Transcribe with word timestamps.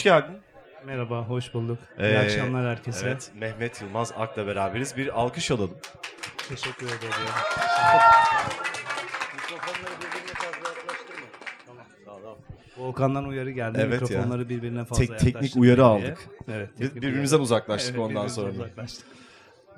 hoş 0.00 0.04
geldin. 0.04 0.36
Merhaba, 0.86 1.22
hoş 1.22 1.54
bulduk. 1.54 1.78
İyi 1.98 2.02
Ee, 2.02 2.18
akşamlar 2.18 2.66
herkese. 2.66 3.06
Evet, 3.06 3.30
Mehmet 3.34 3.82
Yılmaz 3.82 4.12
Ak'la 4.16 4.46
beraberiz. 4.46 4.96
Bir 4.96 5.20
alkış 5.20 5.50
alalım. 5.50 5.76
Teşekkür 6.48 6.86
ederim. 6.86 7.10
Volkan'dan 12.78 13.24
uyarı 13.24 13.50
geldi. 13.50 13.78
Evet 13.80 13.92
ya. 13.92 14.00
Mikrofonları 14.00 14.48
birbirine 14.48 14.84
fazla 14.84 15.04
Tek- 15.04 15.18
teknik 15.18 15.56
uyarı 15.56 15.76
diye. 15.76 15.86
aldık. 15.86 16.18
Evet. 16.48 16.70
Biz 16.80 16.94
birbirimizden 16.96 17.38
uzaklaştık 17.40 17.90
Evet, 17.96 18.00
ondan 18.00 18.28
sonra. 18.28 18.50
uzaklaştık. 18.50 19.06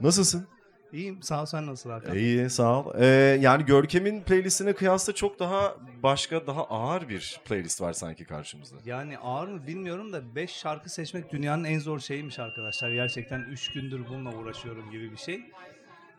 Nasılsın? 0.00 0.46
İyiyim. 0.92 1.22
Sağ 1.22 1.42
ol 1.42 1.46
sen 1.46 1.66
nasıl 1.66 1.90
Hakan? 1.90 2.16
İyi, 2.16 2.50
sağ 2.50 2.80
ol. 2.80 2.92
Ee, 2.98 3.06
yani 3.40 3.64
Görkem'in 3.64 4.22
playlistine 4.22 4.72
kıyasla 4.72 5.12
çok 5.12 5.38
daha 5.38 5.76
başka, 6.02 6.46
daha 6.46 6.64
ağır 6.64 7.08
bir 7.08 7.40
playlist 7.44 7.80
var 7.80 7.92
sanki 7.92 8.24
karşımızda. 8.24 8.76
Yani 8.84 9.18
ağır 9.18 9.48
mı 9.48 9.66
bilmiyorum 9.66 10.12
da 10.12 10.34
5 10.34 10.50
şarkı 10.50 10.90
seçmek 10.90 11.32
dünyanın 11.32 11.64
en 11.64 11.78
zor 11.78 11.98
şeyiymiş 11.98 12.38
arkadaşlar. 12.38 12.90
Gerçekten 12.90 13.40
3 13.40 13.72
gündür 13.72 14.00
bununla 14.08 14.36
uğraşıyorum 14.36 14.90
gibi 14.90 15.12
bir 15.12 15.16
şey. 15.16 15.40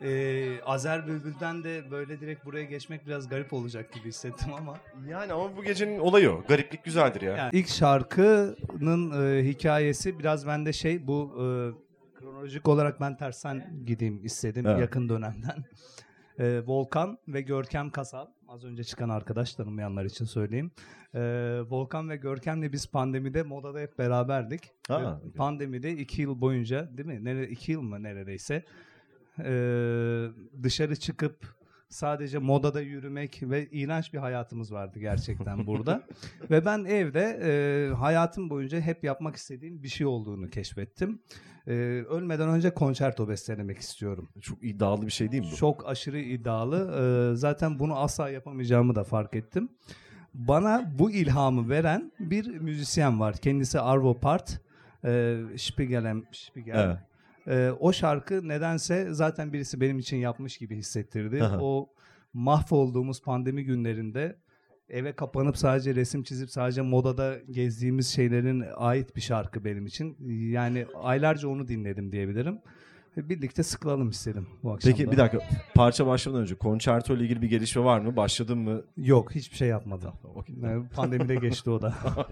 Ee, 0.02 0.60
Azer 0.60 1.06
Bülbül'den 1.06 1.64
de 1.64 1.90
böyle 1.90 2.20
direkt 2.20 2.44
buraya 2.44 2.64
geçmek 2.64 3.06
biraz 3.06 3.28
garip 3.28 3.52
olacak 3.52 3.92
gibi 3.92 4.08
hissettim 4.08 4.52
ama. 4.58 4.76
Yani 5.08 5.32
ama 5.32 5.56
bu 5.56 5.64
gecenin 5.64 5.98
olayı 5.98 6.30
o. 6.30 6.42
Gariplik 6.48 6.84
güzeldir 6.84 7.20
ya. 7.20 7.36
Yani 7.36 7.50
ilk 7.52 7.68
şarkının 7.68 9.26
e, 9.38 9.44
hikayesi 9.44 10.18
biraz 10.18 10.46
bende 10.46 10.72
şey 10.72 11.06
bu 11.06 11.34
e, 11.40 11.44
kronolojik 12.34 12.68
olarak 12.68 13.00
ben 13.00 13.16
tersten 13.16 13.84
gideyim 13.86 14.24
istedim 14.24 14.66
Evet. 14.66 14.80
yakın 14.80 15.08
dönemden. 15.08 15.64
E, 16.38 16.66
Volkan 16.66 17.18
ve 17.28 17.40
Görkem 17.40 17.90
Kasal 17.90 18.26
az 18.48 18.64
önce 18.64 18.84
çıkan 18.84 19.08
arkadaş 19.08 19.54
tanımayanlar 19.54 20.04
için 20.04 20.24
söyleyeyim. 20.24 20.70
E, 21.14 21.20
Volkan 21.70 22.10
ve 22.10 22.16
Görkem'le 22.16 22.72
biz 22.72 22.86
pandemide 22.86 23.42
modada 23.42 23.78
hep 23.78 23.98
beraberdik. 23.98 24.60
Ha, 24.88 25.20
Ve 25.24 25.30
Pandemide 25.32 25.92
iki 25.92 26.22
yıl 26.22 26.40
boyunca 26.40 26.96
değil 26.96 27.08
mi? 27.08 27.24
Nere, 27.24 27.48
iki 27.48 27.72
yıl 27.72 27.82
mı 27.82 28.02
neredeyse 28.02 28.64
e, 29.38 29.52
dışarı 30.62 30.96
çıkıp 30.96 31.54
sadece 31.94 32.38
modada 32.38 32.80
yürümek 32.80 33.42
ve 33.42 33.68
iğrenç 33.70 34.12
bir 34.12 34.18
hayatımız 34.18 34.72
vardı 34.72 34.98
gerçekten 34.98 35.66
burada. 35.66 36.02
ve 36.50 36.64
ben 36.64 36.84
evde 36.84 37.40
e, 37.42 37.94
hayatım 37.94 38.50
boyunca 38.50 38.80
hep 38.80 39.04
yapmak 39.04 39.36
istediğim 39.36 39.82
bir 39.82 39.88
şey 39.88 40.06
olduğunu 40.06 40.50
keşfettim. 40.50 41.22
E, 41.66 41.72
ölmeden 42.08 42.48
önce 42.48 42.74
konçerto 42.74 43.28
bestelemek 43.28 43.78
istiyorum. 43.78 44.28
Çok 44.40 44.64
iddialı 44.64 45.06
bir 45.06 45.10
şey 45.10 45.32
değil 45.32 45.42
mi 45.42 45.48
bu? 45.52 45.56
Çok 45.56 45.88
aşırı 45.88 46.20
iddialı. 46.20 46.76
E, 47.32 47.36
zaten 47.36 47.78
bunu 47.78 47.98
asla 47.98 48.30
yapamayacağımı 48.30 48.94
da 48.94 49.04
fark 49.04 49.34
ettim. 49.34 49.68
Bana 50.34 50.90
bu 50.98 51.10
ilhamı 51.10 51.68
veren 51.68 52.12
bir 52.18 52.46
müzisyen 52.46 53.20
var. 53.20 53.36
Kendisi 53.36 53.80
Arvo 53.80 54.20
Part. 54.20 54.60
E, 55.04 55.40
Spiegelem, 55.56 56.22
Spiegel. 56.32 56.84
Evet. 56.84 56.98
Ee, 57.48 57.70
o 57.80 57.92
şarkı 57.92 58.48
nedense 58.48 59.08
zaten 59.10 59.52
birisi 59.52 59.80
benim 59.80 59.98
için 59.98 60.16
yapmış 60.16 60.58
gibi 60.58 60.76
hissettirdi. 60.76 61.42
Aha. 61.42 61.58
o 61.60 61.88
mahvolduğumuz 62.32 63.22
pandemi 63.22 63.64
günlerinde 63.64 64.36
eve 64.88 65.12
kapanıp 65.12 65.56
sadece 65.56 65.94
resim 65.94 66.22
çizip 66.22 66.50
sadece 66.50 66.82
modada 66.82 67.36
gezdiğimiz 67.50 68.08
şeylerin 68.08 68.64
ait 68.76 69.16
bir 69.16 69.20
şarkı 69.20 69.64
benim 69.64 69.86
için. 69.86 70.16
Yani 70.50 70.86
aylarca 71.02 71.48
onu 71.48 71.68
dinledim 71.68 72.12
diyebilirim. 72.12 72.58
Birlikte 73.16 73.62
sıkılalım 73.62 74.08
istedim 74.10 74.46
bu 74.62 74.72
akşam. 74.72 74.92
Peki 74.92 75.10
bir 75.10 75.16
dakika. 75.16 75.44
Parça 75.74 76.06
başlamadan 76.06 76.42
önce 76.42 76.54
konçerto 76.54 77.14
ile 77.14 77.24
ilgili 77.24 77.42
bir 77.42 77.50
gelişme 77.50 77.84
var 77.84 78.00
mı? 78.00 78.16
Başladın 78.16 78.58
mı? 78.58 78.82
Yok 78.96 79.34
hiçbir 79.34 79.56
şey 79.56 79.68
yapmadım. 79.68 80.12
Okey. 80.34 80.56
Yani 80.62 80.88
Pandemide 80.88 81.34
geçti 81.34 81.70
o 81.70 81.82
da. 81.82 81.94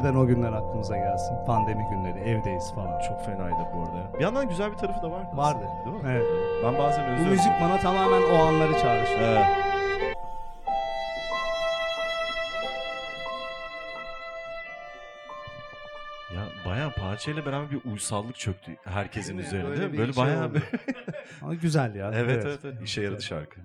Birden 0.00 0.14
o 0.14 0.26
günler 0.26 0.52
aklımıza 0.52 0.96
gelsin. 0.96 1.44
Pandemi 1.46 1.84
günleri, 1.90 2.18
evdeyiz 2.18 2.74
falan. 2.74 3.00
Çok 3.00 3.24
fenaydı 3.24 3.56
bu 3.74 3.82
arada. 3.82 4.18
Bir 4.18 4.24
yandan 4.24 4.48
güzel 4.48 4.72
bir 4.72 4.76
tarafı 4.76 5.02
da 5.02 5.10
vardı. 5.10 5.28
Vardı. 5.34 5.64
aslında, 5.64 5.84
Değil 5.84 6.04
mi? 6.04 6.10
Evet. 6.12 6.26
Ben 6.64 6.78
bazen 6.78 7.06
Bu 7.06 7.10
özlüyorum. 7.10 7.30
müzik 7.32 7.52
bana 7.60 7.78
tamamen 7.78 8.22
o 8.22 8.34
anları 8.34 8.72
çağrıştırıyor. 8.72 9.32
Evet. 9.32 9.46
Ya 16.34 16.48
bayağı 16.66 16.90
parçayla 16.94 17.46
beraber 17.46 17.70
bir 17.70 17.90
uysallık 17.90 18.36
çöktü 18.36 18.76
herkesin 18.84 19.28
Değil 19.38 19.40
mi? 19.40 19.46
üzerine 19.46 19.68
Böyle 19.68 19.92
bir 19.92 19.98
Böyle 19.98 20.12
şey 20.12 20.24
bayağı 20.24 20.46
oldu. 20.46 20.54
bir... 20.54 20.62
Ama 21.42 21.54
güzel 21.54 21.94
ya. 21.94 22.10
evet, 22.14 22.44
evet 22.46 22.60
evet 22.64 22.82
işe 22.82 23.02
yaradı 23.02 23.22
şarkı. 23.22 23.60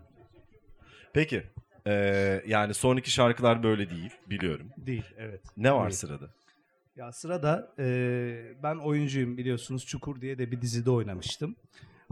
Peki 1.14 1.44
ee, 1.88 2.44
yani 2.48 2.74
sonraki 2.74 3.12
şarkılar 3.12 3.64
böyle 3.64 3.90
değil 3.90 4.12
biliyorum. 4.30 4.68
Değil, 4.78 5.06
evet. 5.18 5.42
Ne 5.58 5.74
var 5.74 5.84
Değil. 5.84 5.96
sırada? 5.96 6.30
Ya 6.96 7.12
sırada 7.12 7.74
e, 7.80 7.86
ben 8.64 8.76
oyuncuyum 8.76 9.38
biliyorsunuz. 9.38 9.86
Çukur 9.86 10.22
diye 10.22 10.38
de 10.38 10.52
bir 10.52 10.62
dizide 10.62 10.92
oynamıştım. 10.92 11.56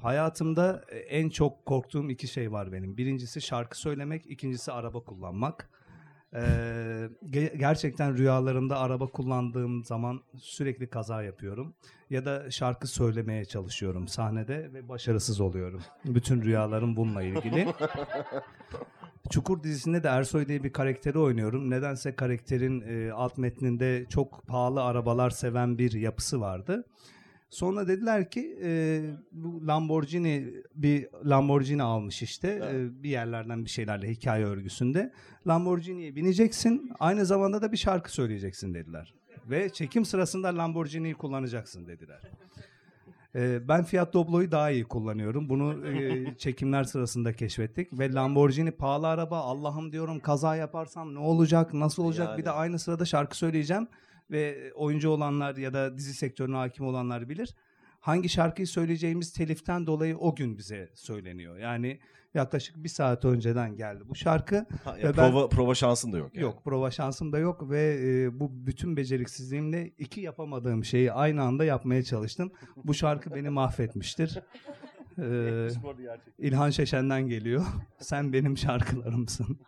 Hayatımda 0.02 0.86
e, 0.90 0.98
en 0.98 1.30
çok 1.30 1.66
korktuğum 1.66 2.10
iki 2.10 2.28
şey 2.28 2.52
var 2.52 2.72
benim. 2.72 2.98
Birincisi 2.98 3.42
şarkı 3.42 3.80
söylemek, 3.80 4.26
ikincisi 4.32 4.72
araba 4.72 5.00
kullanmak. 5.00 5.70
E, 6.34 6.40
ge- 7.30 7.58
gerçekten 7.58 8.18
rüyalarımda 8.18 8.80
araba 8.80 9.08
kullandığım 9.08 9.84
zaman 9.84 10.22
sürekli 10.38 10.88
kaza 10.88 11.24
yapıyorum. 11.24 11.74
Ya 12.10 12.26
da 12.26 12.52
şarkı 12.52 12.88
söylemeye 12.88 13.46
çalışıyorum 13.46 14.08
sahnede 14.08 14.74
ve 14.74 14.90
başarısız 14.90 15.40
oluyorum. 15.42 15.82
Bütün 16.06 16.42
rüyalarım 16.42 16.96
bununla 16.96 17.24
ilgili. 17.24 17.68
Çukur 19.30 19.64
dizisinde 19.64 20.04
de 20.04 20.08
Ersoy 20.08 20.48
diye 20.48 20.64
bir 20.64 20.74
karakteri 20.74 21.20
oynuyorum. 21.20 21.70
Nedense 21.70 22.16
karakterin 22.16 22.82
e, 22.82 23.12
alt 23.12 23.38
metninde 23.38 24.06
çok 24.10 24.48
pahalı 24.48 24.84
arabalar 24.84 25.30
seven 25.30 25.78
bir 25.78 25.92
yapısı 25.92 26.42
vardı. 26.42 26.86
Sonra 27.50 27.88
dediler 27.88 28.32
ki 28.32 28.60
e, 28.64 29.02
bu 29.32 29.68
Lamborghini 29.68 30.54
bir 30.76 31.08
Lamborghini 31.26 31.84
almış 31.84 32.22
işte 32.22 32.62
e, 32.74 33.04
bir 33.04 33.10
yerlerden 33.10 33.66
bir 33.66 33.70
şeylerle 33.70 34.12
hikaye 34.12 34.46
örgüsünde. 34.46 35.14
Lamborghini'ye 35.48 36.16
bineceksin 36.16 36.92
aynı 37.00 37.26
zamanda 37.26 37.62
da 37.62 37.72
bir 37.72 37.78
şarkı 37.78 38.14
söyleyeceksin 38.14 38.74
dediler. 38.74 39.14
Ve 39.50 39.70
çekim 39.70 40.06
sırasında 40.06 40.58
Lamborghini'yi 40.58 41.14
kullanacaksın 41.14 41.88
dediler. 41.88 42.22
Ben 43.42 43.84
Fiat 43.84 44.14
Doblo'yu 44.14 44.52
daha 44.52 44.72
iyi 44.72 44.84
kullanıyorum. 44.84 45.50
Bunu 45.50 45.88
e, 45.98 46.38
çekimler 46.38 46.84
sırasında 46.84 47.34
keşfettik. 47.34 48.00
Ve 48.00 48.14
Lamborghini 48.14 48.72
pahalı 48.72 49.08
araba. 49.08 49.40
Allah'ım 49.40 49.92
diyorum 49.92 50.20
kaza 50.20 50.56
yaparsam 50.56 51.16
ne 51.16 51.20
olacak, 51.20 51.74
nasıl 51.74 52.04
olacak? 52.04 52.30
Yani. 52.30 52.38
Bir 52.38 52.46
de 52.46 52.52
aynı 52.52 52.80
sırada 52.80 53.06
şarkı 53.06 53.38
söyleyeceğim. 53.38 53.88
Ve 54.32 54.74
oyuncu 54.76 55.10
olanlar 55.10 55.56
ya 55.56 55.74
da 55.74 55.98
dizi 55.98 56.14
sektörüne 56.14 56.56
hakim 56.56 56.86
olanlar 56.86 57.30
bilir. 57.30 57.56
Hangi 58.00 58.30
şarkıyı 58.30 58.68
söyleyeceğimiz 58.68 59.34
teliften 59.34 59.88
dolayı 59.88 60.18
o 60.18 60.36
gün 60.36 60.58
bize 60.58 60.92
söyleniyor. 60.94 61.58
Yani 61.58 62.00
yaklaşık 62.34 62.84
bir 62.84 62.90
saat 62.90 63.26
önceden 63.26 63.76
geldi 63.76 64.04
bu 64.10 64.16
şarkı. 64.16 64.66
Ha, 64.84 64.98
ya 64.98 65.10
Ve 65.10 65.18
ben- 65.18 65.32
prova, 65.32 65.50
prova 65.50 65.76
şansın 65.76 66.12
da 66.14 66.18
yok. 66.18 66.36
Yani. 66.36 66.44
Yok 66.44 66.64
prova 66.64 66.92
şansım 66.92 67.32
da 67.34 67.40
yok 67.40 67.70
ve 67.70 68.00
e, 68.04 68.40
bu 68.40 68.52
bütün 68.68 68.98
beceriksizliğimle 68.98 69.88
iki 69.88 70.22
yapamadığım 70.22 70.86
şeyi 70.86 71.12
aynı 71.12 71.44
anda 71.44 71.66
yapmaya 71.66 72.04
çalıştım. 72.04 72.52
Bu 72.84 72.94
şarkı 72.94 73.36
beni 73.36 73.50
mahvetmiştir. 73.50 74.40
Ee, 75.20 75.68
İlhan 76.38 76.70
Şeşen'den 76.70 77.28
geliyor. 77.28 77.66
Sen 78.00 78.34
benim 78.34 78.58
şarkılarımsın. 78.58 79.60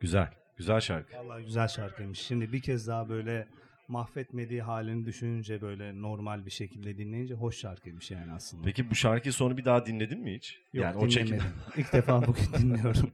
Güzel. 0.00 0.43
Güzel 0.56 0.80
şarkı. 0.80 1.16
Vallahi 1.16 1.44
güzel 1.44 1.68
şarkıymış. 1.68 2.18
Şimdi 2.18 2.52
bir 2.52 2.60
kez 2.60 2.88
daha 2.88 3.08
böyle 3.08 3.48
mahvetmediği 3.88 4.62
halini 4.62 5.06
düşününce 5.06 5.60
böyle 5.62 6.02
normal 6.02 6.46
bir 6.46 6.50
şekilde 6.50 6.98
dinleyince 6.98 7.34
hoş 7.34 7.56
şarkıymış 7.58 8.10
yani 8.10 8.32
aslında. 8.32 8.62
Peki 8.64 8.90
bu 8.90 8.94
şarkıyı 8.94 9.32
sonra 9.32 9.56
bir 9.56 9.64
daha 9.64 9.86
dinledin 9.86 10.20
mi 10.20 10.34
hiç? 10.34 10.60
Yok, 10.72 10.84
yani 10.84 10.96
o 10.96 11.08
çekim. 11.08 11.26
dinlemedim. 11.26 11.52
İlk 11.76 11.92
defa 11.92 12.26
bugün 12.26 12.52
dinliyorum. 12.58 13.12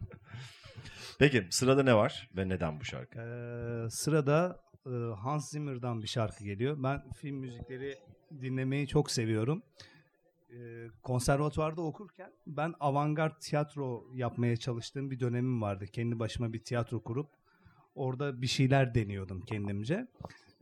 Peki 1.19 1.47
sırada 1.51 1.83
ne 1.83 1.95
var 1.95 2.29
ve 2.37 2.49
neden 2.49 2.81
bu 2.81 2.85
şarkı? 2.85 3.19
Ee, 3.19 3.91
sırada 3.91 4.61
e, 4.87 4.91
Hans 5.23 5.51
Zimmer'dan 5.51 6.03
bir 6.03 6.09
şarkı 6.09 6.45
geliyor. 6.45 6.77
Ben 6.83 7.03
film 7.13 7.37
müzikleri 7.37 7.99
dinlemeyi 8.43 8.89
çok 8.89 9.11
seviyorum. 9.11 9.63
Ee, 10.53 10.89
konservatuvarda 11.03 11.83
okurken 11.83 12.33
ben 12.47 12.75
avantgard 12.81 13.41
tiyatro 13.41 14.07
yapmaya 14.15 14.57
çalıştığım 14.57 15.11
bir 15.11 15.21
dönemim 15.21 15.63
vardı. 15.63 15.87
Kendi 15.87 16.19
başıma 16.19 16.53
bir 16.53 16.65
tiyatro 16.65 17.03
kurup 17.03 17.31
orada 17.95 18.43
bir 18.43 18.47
şeyler 18.47 18.95
deniyordum 18.95 19.41
kendimce. 19.41 20.07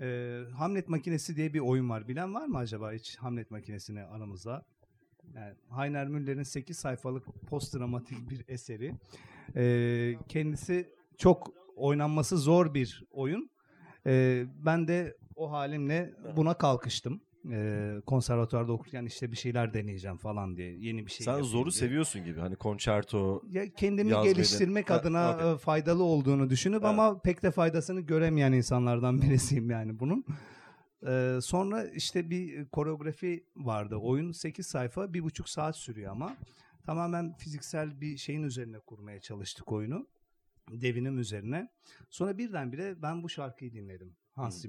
Ee, 0.01 0.41
Hamlet 0.57 0.89
Makinesi 0.89 1.37
diye 1.37 1.55
bir 1.55 1.61
oyun 1.61 1.91
var. 1.91 2.09
Bilen 2.09 2.35
var 2.35 2.47
mı 2.47 2.59
acaba 2.59 2.93
hiç 2.93 3.17
Hamlet 3.17 3.51
Makinesi'ni 3.51 4.05
aramızda? 4.05 4.67
Yani 5.35 5.55
Heiner 5.77 6.09
Müller'in 6.09 6.43
8 6.43 6.79
sayfalık 6.79 7.27
postdramatik 7.49 8.31
bir 8.31 8.45
eseri. 8.49 8.95
Ee, 9.57 10.15
kendisi 10.29 10.89
çok 11.19 11.53
oynanması 11.77 12.39
zor 12.39 12.75
bir 12.75 13.05
oyun. 13.11 13.51
Ee, 14.07 14.45
ben 14.65 14.89
de 14.89 15.17
o 15.37 15.51
halimle 15.51 16.15
buna 16.37 16.55
kalkıştım. 16.55 17.21
Ee, 17.51 17.95
konservatuvarda 18.07 18.73
okurken 18.73 19.05
işte 19.07 19.33
bir 19.33 19.37
şeyler 19.37 19.75
deneyeceğim 19.75 20.17
falan 20.17 20.57
diye. 20.57 20.73
Yeni 20.79 21.07
bir 21.07 21.11
şey 21.11 21.25
Sen 21.25 21.43
zoru 21.43 21.65
diye. 21.71 21.73
seviyorsun 21.81 22.25
gibi. 22.25 22.41
Hani 22.41 22.57
konçerto 22.57 23.43
Ya 23.51 23.73
kendimi 23.75 24.11
Yazmayı 24.11 24.35
geliştirmek 24.35 24.91
Ha, 24.91 24.95
adına 24.95 25.35
okey. 25.35 25.53
e, 25.53 25.57
faydalı 25.59 26.03
olduğunu 26.05 26.51
düşünüp 26.51 26.81
Evet. 26.83 26.91
ama 26.91 27.21
pek 27.21 27.43
de 27.43 27.51
faydasını 27.51 28.01
göremeyen 28.01 28.53
insanlardan 28.53 29.23
birisiyim 29.23 29.71
yani 29.71 30.01
bunun. 30.01 30.25
Ee, 31.07 31.39
sonra 31.43 31.85
işte 31.85 32.31
bir 32.31 32.65
koreografi 32.69 33.45
vardı. 33.57 33.97
Oyun 33.97 34.33
8 34.33 34.67
sayfa, 34.67 35.15
bir 35.15 35.23
buçuk 35.23 35.49
saat 35.49 35.77
sürüyor 35.77 36.13
ama 36.13 36.37
tamamen 36.87 37.33
fiziksel 37.37 38.01
bir 38.01 38.17
şeyin 38.17 38.43
üzerine 38.43 38.79
kurmaya 38.79 39.21
çalıştık 39.21 39.73
oyunu. 39.73 40.07
Devinim 40.71 41.19
üzerine. 41.19 41.69
Sonra 42.11 42.39
birdenbire 42.39 43.03
ben 43.03 43.23
bu 43.23 43.29
şarkıyı 43.29 43.73
dinledim 43.73 44.13
Hans 44.33 44.55
Hmm. 44.55 44.63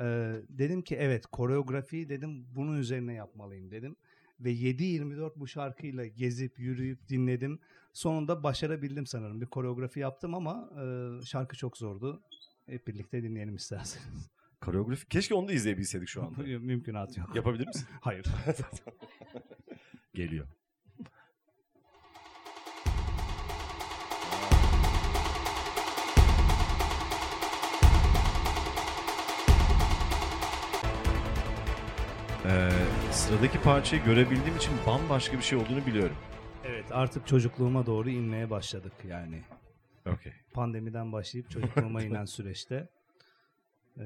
Ee, 0.00 0.34
dedim 0.48 0.82
ki 0.82 0.96
evet 0.96 1.26
koreografi 1.26 2.08
dedim 2.08 2.46
bunun 2.54 2.78
üzerine 2.78 3.14
yapmalıyım 3.14 3.70
dedim. 3.70 3.96
Ve 4.40 4.52
7-24 4.52 5.32
bu 5.36 5.46
şarkıyla 5.46 6.06
gezip 6.06 6.58
yürüyüp 6.58 7.08
dinledim. 7.08 7.58
Sonunda 7.92 8.42
başarabildim 8.42 9.06
sanırım. 9.06 9.40
Bir 9.40 9.46
koreografi 9.46 10.00
yaptım 10.00 10.34
ama 10.34 10.70
e, 10.82 11.24
şarkı 11.26 11.56
çok 11.56 11.76
zordu. 11.76 12.22
Hep 12.66 12.86
birlikte 12.86 13.22
dinleyelim 13.22 13.56
isterseniz. 13.56 14.30
koreografi. 14.60 15.08
Keşke 15.08 15.34
onu 15.34 15.48
da 15.48 15.52
izleyebilseydik 15.52 16.08
şu 16.08 16.22
anda. 16.22 16.42
Mümkünat 16.58 17.18
yok. 17.18 17.36
Yapabilir 17.36 17.66
misin? 17.66 17.86
Hayır. 18.00 18.26
Geliyor. 20.14 20.46
Ee, 32.46 32.70
sıradaki 33.12 33.62
parçayı 33.62 34.04
görebildiğim 34.04 34.56
için 34.56 34.72
bambaşka 34.86 35.36
bir 35.38 35.42
şey 35.42 35.58
olduğunu 35.58 35.86
biliyorum. 35.86 36.16
evet 36.64 36.84
artık 36.90 37.26
çocukluğuma 37.26 37.86
doğru 37.86 38.10
inmeye 38.10 38.50
başladık 38.50 38.92
yani. 39.08 39.42
Okey. 40.06 40.32
Pandemiden 40.52 41.12
başlayıp 41.12 41.50
çocukluğuma 41.50 42.02
inen 42.04 42.24
süreçte. 42.24 42.88
Ee, 43.98 44.02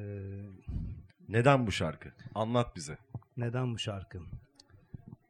Neden 1.28 1.66
bu 1.66 1.72
şarkı? 1.72 2.12
Anlat 2.34 2.76
bize. 2.76 2.98
neden 3.36 3.74
bu 3.74 3.78
şarkı? 3.78 4.18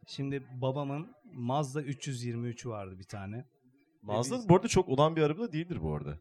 Şimdi 0.06 0.43
babamın 0.62 1.08
Mazda 1.32 1.82
323 1.82 2.67
vardı 2.67 2.99
bir 2.99 3.05
tane. 3.05 3.44
Mazda 4.03 4.37
biz- 4.38 4.49
bu 4.49 4.56
arada 4.56 4.69
çok 4.69 4.88
olan 4.88 5.17
bir 5.17 5.23
araba 5.23 5.53
değildir 5.53 5.79
bu 5.82 5.94
arada. 5.94 6.19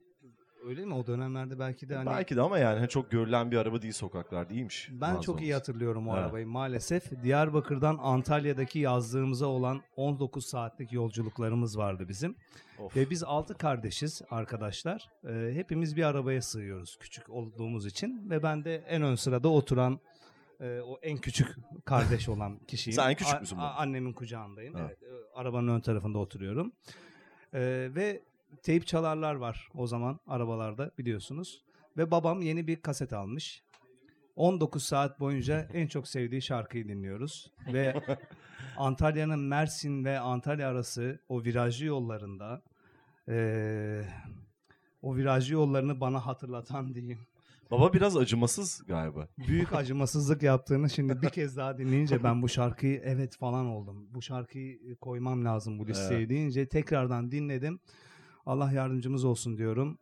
Öyle 0.67 0.85
mi? 0.85 0.94
O 0.94 1.07
dönemlerde 1.07 1.59
belki 1.59 1.89
de 1.89 1.95
hani... 1.95 2.06
Belki 2.06 2.35
de 2.35 2.41
ama 2.41 2.57
yani 2.57 2.79
hani 2.79 2.89
çok 2.89 3.12
görülen 3.12 3.51
bir 3.51 3.57
araba 3.57 3.81
değil 3.81 3.94
sokaklarda. 3.94 4.53
İyiymiş. 4.53 4.89
Ben 4.91 5.09
Mazda 5.09 5.21
çok 5.21 5.41
iyi 5.41 5.53
hatırlıyorum 5.53 6.07
o 6.07 6.13
Evet. 6.13 6.23
arabayı 6.23 6.47
maalesef. 6.47 7.23
Diyarbakır'dan 7.23 8.00
Antalya'daki 8.01 8.79
yazdığımıza 8.79 9.45
olan 9.45 9.81
19 9.95 10.45
saatlik 10.45 10.94
yolculuklarımız 10.94 11.77
vardı 11.77 12.06
bizim. 12.07 12.35
Of. 12.79 12.95
Ve 12.95 13.09
biz 13.09 13.23
6 13.23 13.57
kardeşiz 13.57 14.21
arkadaşlar. 14.29 15.09
Ee, 15.27 15.51
hepimiz 15.53 15.95
bir 15.95 16.03
arabaya 16.03 16.41
sığıyoruz 16.41 16.97
küçük 17.00 17.29
olduğumuz 17.29 17.85
için. 17.85 18.29
Ve 18.29 18.44
ben 18.44 18.65
de 18.65 18.75
en 18.75 19.01
ön 19.01 19.15
sırada 19.15 19.50
oturan 19.50 20.00
e, 20.59 20.79
o 20.79 21.00
en 21.01 21.17
küçük 21.17 21.56
kardeş 21.85 22.29
olan 22.29 22.59
kişiyim. 22.67 22.95
Sen 22.95 23.09
en 23.09 23.15
küçük 23.15 23.41
müsün 23.41 23.57
a-? 23.57 23.73
Annemin 23.73 24.13
kucağındayım. 24.13 24.73
Ha. 24.73 24.81
Evet, 24.88 25.03
e, 25.03 25.39
arabanın 25.39 25.67
ön 25.67 25.79
tarafında 25.79 26.17
oturuyorum. 26.17 26.71
Ee, 27.53 27.89
ve 27.95 28.21
teyp 28.63 28.88
çalarlar 28.88 29.36
var 29.36 29.69
o 29.75 29.88
zaman 29.88 30.19
arabalarda 30.28 30.92
biliyorsunuz. 30.98 31.63
Ve 31.98 32.12
babam 32.12 32.42
yeni 32.42 32.68
bir 32.68 32.75
kaset 32.75 33.13
almış. 33.13 33.63
19 34.36 34.84
saat 34.84 35.19
boyunca 35.19 35.68
en 35.74 35.88
çok 35.88 36.07
sevdiği 36.07 36.42
şarkıyı 36.42 36.88
dinliyoruz. 36.88 37.52
Ve 37.74 38.02
Antalya'nın 38.78 39.40
Mersin 39.40 40.06
ve 40.06 40.19
Antalya 40.19 40.69
arası 40.69 41.19
o 41.30 41.44
virajlı 41.44 41.86
yollarında 41.86 42.62
eee, 43.28 44.06
o 45.01 45.16
virajlı 45.16 45.54
yollarını 45.54 46.01
bana 46.01 46.25
hatırlatan 46.25 46.94
diyeyim. 46.96 47.19
Baba 47.72 47.94
biraz 47.94 48.18
acımasız 48.18 48.84
galiba. 48.88 49.28
Büyük 49.48 49.74
acımasızlık 49.75 50.44
yaptığını 50.44 50.90
şimdi 50.90 51.22
bir 51.22 51.30
kez 51.30 51.58
daha 51.58 51.78
dinleyince 51.78 52.24
ben 52.24 52.42
bu 52.42 52.50
şarkıyı 52.50 53.01
evet 53.04 53.38
falan 53.38 53.66
oldum. 53.66 54.08
Bu 54.13 54.22
şarkıyı 54.22 54.96
koymam 54.96 55.46
lazım 55.46 55.80
bu 55.80 55.88
listeye 55.88 56.19
Evet. 56.19 56.30
deyince 56.30 56.68
tekrardan 56.68 57.31
dinledim. 57.31 57.80
Allah 58.45 58.71
yardımcımız 58.71 59.25
olsun 59.25 59.57
diyorum. 59.57 59.97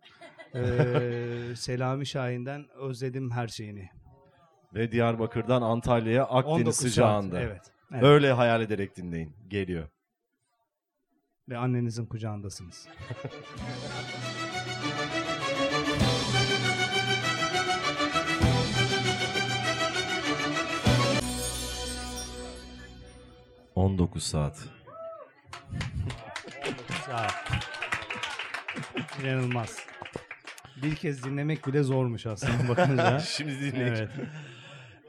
Eee, 0.56 1.56
Selami 1.56 2.06
Şahin'den 2.06 2.66
özledim 2.76 3.32
her 3.32 3.48
şeyini. 3.48 3.90
Ve 4.74 4.92
Diyarbakır'dan 4.92 5.62
Antalya'ya 5.62 6.26
19 6.26 6.52
Akdeniz 6.52 6.76
saat, 6.76 6.90
sıcağında. 6.90 7.42
Evet. 7.42 7.72
evet. 7.92 8.04
Öyle 8.04 8.32
hayal 8.32 8.62
ederek 8.62 8.98
dinleyin. 8.98 9.36
Geliyor. 9.48 9.88
Ve 11.50 11.58
annenizin 11.58 12.06
kucağındasınız. 12.06 12.88
Hı. 12.88 13.14
19 23.76 24.24
saat. 24.24 24.58
Sağ 27.06 27.26
ol. 27.26 27.53
İnanılmaz. 29.22 29.78
Bir 30.84 30.96
kez 30.96 31.24
dinlemek 31.24 31.68
bile 31.68 31.84
zormuş 31.84 32.26
aslında 32.26 32.68
bakınca. 32.70 33.20
Şimdi 33.26 33.60
dinleyin. 33.60 33.86
evet. 33.94 34.10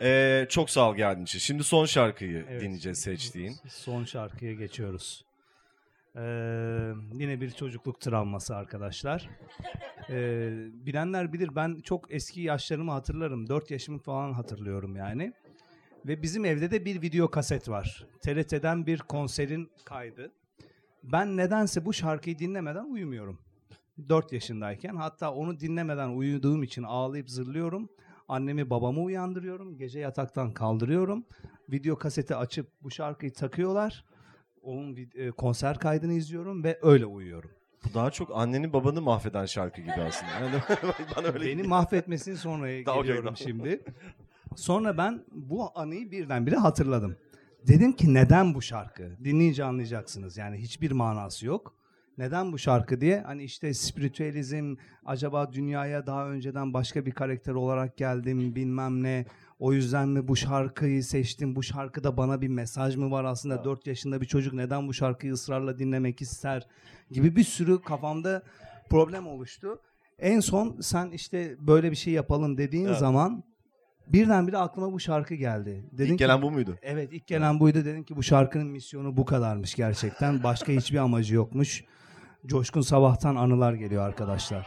Ee, 0.03 0.47
çok 0.49 0.71
sağ 0.71 0.91
ol 0.91 0.97
geldiğin 0.97 1.25
için. 1.25 1.39
Şimdi 1.39 1.65
son 1.65 1.85
şarkıyı 1.87 2.45
Evet. 2.49 2.63
dinleyeceğiz 2.63 2.99
seçtiğin. 2.99 3.57
Son 3.69 4.05
şarkıya 4.05 4.55
geçiyoruz. 4.55 5.25
Ee, 6.17 6.21
yine 7.13 7.41
bir 7.41 7.51
çocukluk 7.51 8.01
travması 8.01 8.57
arkadaşlar. 8.57 9.29
Ee, 10.11 10.51
bilenler 10.87 11.33
bilir 11.33 11.57
ben 11.57 11.81
çok 11.81 12.15
eski 12.15 12.41
yaşlarımı 12.41 12.93
hatırlarım. 12.93 13.49
4 13.49 13.71
yaşımı 13.71 13.99
falan 13.99 14.33
hatırlıyorum 14.33 14.97
yani. 14.97 15.33
Ve 16.07 16.23
bizim 16.23 16.45
evde 16.45 16.71
de 16.71 16.85
bir 16.85 17.03
video 17.03 17.31
kaset 17.31 17.69
var. 17.69 18.07
TRT'den 18.23 18.87
bir 18.87 18.99
konserin 18.99 19.71
kaydı. 19.85 20.33
Ben 21.03 21.37
nedense 21.37 21.85
bu 21.85 21.93
şarkıyı 21.93 22.39
dinlemeden 22.39 22.85
uyumuyorum. 22.85 23.39
4 24.09 24.33
yaşındayken 24.33 24.97
hatta 24.97 25.33
onu 25.33 25.61
dinlemeden 25.61 26.09
uyuduğum 26.09 26.63
için 26.63 26.83
ağlayıp 26.83 27.31
zırlıyorum. 27.31 27.89
Annemi 28.29 28.71
babamı 28.71 29.03
uyandırıyorum. 29.03 29.79
Gece 29.79 30.01
yataktan 30.01 30.53
kaldırıyorum. 30.53 31.25
Video 31.69 31.99
kaseti 31.99 32.37
açıp 32.37 32.67
bu 32.83 32.91
şarkıyı 32.91 33.33
takıyorlar. 33.33 34.05
Onun 34.63 34.97
e, 35.15 35.31
konser 35.31 35.79
kaydını 35.79 36.13
izliyorum 36.13 36.65
ve 36.65 36.79
öyle 36.83 37.07
uyuyorum. 37.07 37.51
Bu 37.85 37.95
daha 37.95 38.11
çok 38.11 38.31
anneni 38.35 38.73
babanı 38.73 39.01
mahveden 39.01 39.47
şarkı 39.47 39.81
gibi 39.81 39.93
aslında. 39.93 40.33
Yani 40.33 40.63
bana 41.17 41.27
öyle 41.27 41.47
Beni 41.47 41.63
mahvetmesini 41.63 42.37
sonra 42.37 42.67
Tamam, 42.85 43.01
okey, 43.01 43.09
geliyorum 43.09 43.37
şimdi. 43.37 43.85
Sonra 44.57 44.99
ben 44.99 45.25
bu 45.33 45.71
anıyı 45.75 46.11
birdenbire 46.11 46.57
hatırladım. 46.57 47.17
Dedim 47.67 47.93
ki 47.93 48.15
neden 48.15 48.55
bu 48.55 48.63
şarkı? 48.63 49.11
Dinleyince 49.25 49.65
anlayacaksınız. 49.65 50.37
Yani 50.37 50.57
hiçbir 50.57 50.91
manası 50.91 51.47
yok. 51.47 51.75
Neden 52.19 52.53
bu 52.53 52.59
şarkı 52.59 53.01
diye 53.01 53.21
hani 53.21 53.43
işte 53.43 53.75
spiritüalizm 53.75 54.77
acaba 55.07 55.53
dünyaya 55.53 56.07
daha 56.07 56.29
önceden 56.29 56.75
başka 56.75 57.07
bir 57.07 57.11
karakter 57.13 57.53
olarak 57.53 57.97
geldim 57.97 58.55
bilmem 58.55 59.03
ne 59.03 59.25
o 59.59 59.73
yüzden 59.73 60.09
mi 60.09 60.29
bu 60.29 60.37
şarkıyı 60.37 61.05
seçtim 61.05 61.57
bu 61.57 61.63
şarkıda 61.63 62.17
bana 62.17 62.41
bir 62.41 62.49
mesaj 62.49 62.97
mı 62.97 63.11
var 63.11 63.25
aslında 63.25 63.65
4 63.65 63.87
yaşında 63.87 64.21
bir 64.21 64.27
çocuk 64.27 64.55
neden 64.55 64.89
bu 64.89 64.95
şarkıyı 64.95 65.33
ısrarla 65.33 65.79
dinlemek 65.79 66.23
ister 66.23 66.67
gibi 67.11 67.37
bir 67.37 67.45
sürü 67.45 67.83
kafamda 67.83 68.43
problem 68.91 69.27
oluştu. 69.27 69.81
En 70.19 70.41
son 70.41 70.81
sen 70.81 71.11
işte 71.11 71.57
böyle 71.59 71.91
bir 71.91 71.97
şey 71.97 72.13
yapalım 72.13 72.59
dediğin 72.59 72.87
Evet. 72.87 72.99
zaman 72.99 73.45
birdenbire 74.07 74.59
aklıma 74.59 74.93
bu 74.93 75.01
şarkı 75.01 75.35
geldi. 75.35 75.85
Dedin 75.93 76.05
İlk 76.13 76.19
ki, 76.19 76.25
gelen 76.25 76.43
bu 76.43 76.51
muydu? 76.51 76.79
Evet 76.83 77.13
ilk 77.13 77.27
gelen 77.27 77.61
buydu. 77.61 77.85
Dedim 77.85 78.05
ki 78.05 78.17
bu 78.17 78.23
şarkının 78.23 78.67
misyonu 78.67 79.17
bu 79.17 79.25
kadarmış 79.25 79.75
gerçekten. 79.75 80.43
Başka 80.43 80.73
hiçbir 80.73 80.99
amacı 80.99 81.35
yokmuş. 81.35 81.85
Coşkun 82.47 82.81
Sabah'tan 82.81 83.37
anılar 83.37 83.73
geliyor 83.73 84.07
arkadaşlar. 84.09 84.67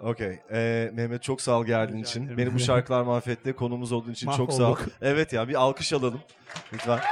Okey. 0.00 0.40
Ee, 0.52 0.90
Mehmet 0.94 1.22
çok 1.22 1.40
sağ 1.40 1.52
ol 1.58 1.64
geldiğin 1.64 1.98
Rica 1.98 2.10
için. 2.10 2.22
ederim. 2.24 2.38
Beni 2.38 2.54
bu 2.54 2.58
şarkılar 2.68 3.02
mahvetti. 3.02 3.52
Konumuz 3.52 3.92
olduğun 3.92 4.12
için 4.12 4.30
çok 4.30 4.52
sağ 4.52 4.62
ol. 4.62 4.70
Mahvolduk. 4.70 4.92
Evet 5.02 5.32
ya 5.32 5.48
bir 5.48 5.54
alkış 5.54 5.92
alalım. 5.92 6.20
Lütfen. 6.72 7.00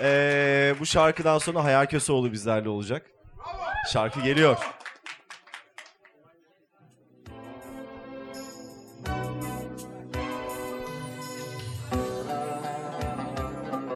Ee, 0.00 0.74
bu 0.80 0.86
şarkıdan 0.86 1.38
sonra 1.38 1.64
Hayal 1.64 1.86
Köseoğlu 1.86 2.32
bizlerle 2.32 2.68
olacak. 2.68 3.06
Şarkı 3.92 4.20
geliyor. 4.20 4.56